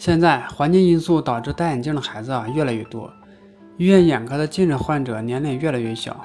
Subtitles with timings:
[0.00, 3.12] 现在环境因素导致戴眼镜的孩子啊越来越多，
[3.76, 6.24] 医院眼科的近视患者年龄越来越小。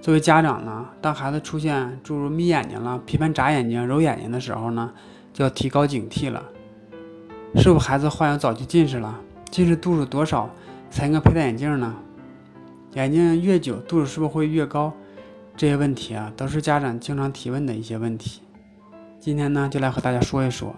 [0.00, 4.92] 作为家长呢，当孩子出现诸如眯眼睛了、频繁眨眼睛、揉眼睛的时候呢，
[5.32, 6.42] 就要提高警惕了。
[7.54, 9.16] 是否孩子患有早期近视了？
[9.48, 10.50] 近视度数多少
[10.90, 11.94] 才应该佩戴眼镜呢？
[12.94, 14.92] 眼睛越久度数是不是会越高？
[15.56, 18.40] 这些问题啊，都是家长经常提问的一些问题。
[19.20, 20.74] 今天呢，就来和大家说一说。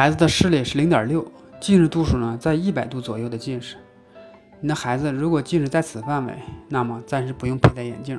[0.00, 3.76] 孩子的视力是零点六，近视度数呢在一百度左右的近视。
[4.58, 6.32] 你的孩子如果近视在此范围，
[6.70, 8.18] 那么暂时不用佩戴眼镜。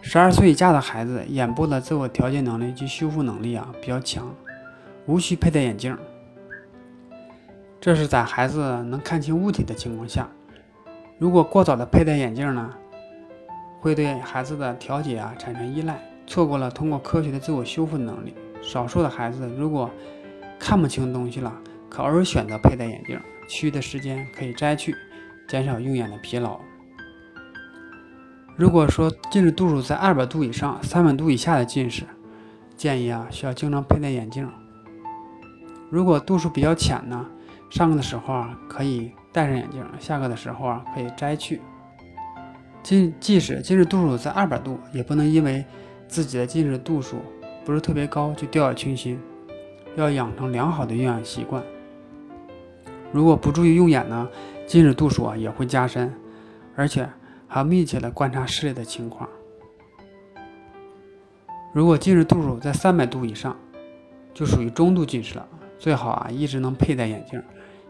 [0.00, 4.34] 十二岁以下的孩子，眼部的自我调节能力及修复能力啊比较强，
[5.04, 5.94] 无需佩戴眼镜。
[7.78, 10.26] 这是在孩子能看清物体的情况下。
[11.18, 12.74] 如果过早的佩戴眼镜呢，
[13.82, 18.34] 会对孩子的调节啊产生依赖，错过了通过科学的自我修复能力。
[18.62, 19.90] 少数的孩子如果
[20.58, 21.52] 看不清东西了，
[21.88, 24.94] 可偶尔选择佩戴眼镜，其余的时间可以摘去，
[25.46, 26.58] 减少用眼的疲劳。
[28.56, 32.04] 如果说近视度数在二百度以上、三百度以下的近视，
[32.76, 34.50] 建议啊需要经常佩戴眼镜。
[35.90, 37.26] 如果度数比较浅呢，
[37.70, 41.60] 上课的时候啊可以戴上眼镜，下课的时候啊可以摘去。
[42.82, 45.64] 近即使近视度数在二百度，也不能因为
[46.08, 47.18] 自己的近视度数
[47.64, 49.20] 不是特别高就掉以轻心。
[49.96, 51.62] 要养成良好的用眼习惯。
[53.12, 54.28] 如果不注意用眼呢，
[54.66, 56.12] 近视度数啊也会加深，
[56.76, 57.08] 而且
[57.48, 59.28] 还要密切的观察视力的情况。
[61.72, 63.56] 如果近视度数在三百度以上，
[64.34, 67.42] 就属于中度近视了，最好啊一直能佩戴眼镜。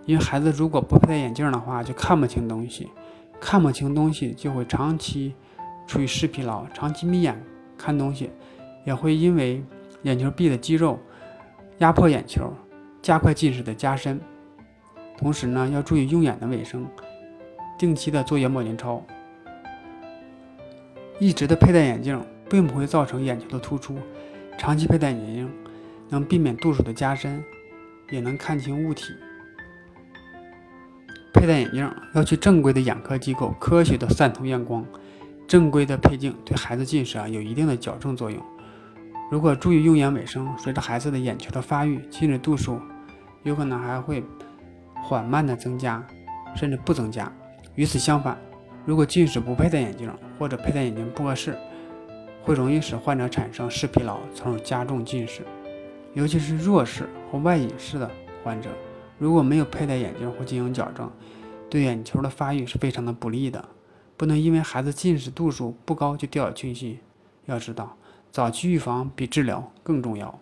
[0.05, 2.89] 因为孩子如果不佩戴眼镜的话，就看不清东西，
[3.41, 5.34] 看不清东西就会长期
[5.89, 7.43] 处于视疲劳，长期眯眼
[7.77, 8.31] 看东西，
[8.84, 9.65] 也会因为
[10.03, 11.01] 眼球壁的肌肉。
[11.78, 12.50] 压迫眼球，
[13.02, 14.19] 加快近视的加深。
[15.19, 16.86] 同时呢，要注意用眼的卫生，
[17.78, 19.05] 定期的做眼保健操。
[21.19, 23.98] 一直的佩戴眼镜并不会造成眼球的突出，
[24.56, 25.50] 长期佩戴眼镜
[26.09, 27.44] 能避免度数的加深，
[28.10, 29.15] 也能看清物体。
[31.34, 34.82] 佩戴眼镜要去正规的眼科机构科学的散瞳验光，
[35.47, 38.42] 正规的配镜对孩子近视啊有一定的矫正作用。
[39.28, 42.81] 如果注意用眼卫生，随着孩子的眼球的发育，近视度数
[43.42, 44.22] 有可能还会
[45.03, 46.06] 缓慢的增加，
[46.54, 47.31] 甚至不增加。
[47.75, 48.38] 与此相反，
[48.84, 51.59] 如果近视不佩戴眼镜，或者佩戴眼镜不合适，
[52.44, 55.42] 会容易使患者产生视疲劳，从而加重近视。
[56.15, 58.09] 尤其是弱视或外隐视的
[58.44, 58.70] 患者，
[59.19, 61.10] 如果没有佩戴眼镜或进行矫正，
[61.69, 63.62] 对眼球的发育是非常的不利的。
[64.16, 67.00] 不能因为孩子近视度数不高就掉以轻心。
[67.47, 67.97] 要知道。
[68.36, 70.38] 早期预防比治疗更重要。